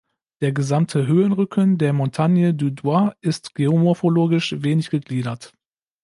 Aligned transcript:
Der 0.41 0.51
gesamte 0.51 1.05
Höhenrücken 1.05 1.77
der 1.77 1.93
Montagne 1.93 2.55
du 2.55 2.71
Droit 2.71 3.13
ist 3.21 3.53
geomorphologisch 3.53 4.55
wenig 4.59 4.89
gegliedert. 4.89 5.53